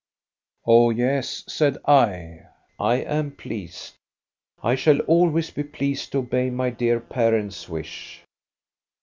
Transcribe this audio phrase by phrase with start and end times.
[0.51, 2.39] "* Oh, yes/ said I,'
[2.79, 3.93] I am pleased.
[4.63, 8.23] I shall always be pleased to obey my dear parents' wish